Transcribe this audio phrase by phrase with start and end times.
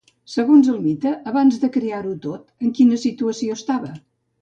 [0.35, 3.97] Segons el mite, abans de crear-ho tot, en quina situació estava?